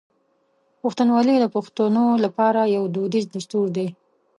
[0.81, 3.87] پښتونولي د پښتنو لپاره یو دودیز دستور دی.